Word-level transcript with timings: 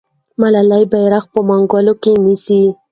ملالۍ 0.41 0.83
بیرغ 0.91 1.25
په 1.33 1.39
منګولو 1.47 1.93
کې 2.03 2.11
نیسي. 2.23 2.61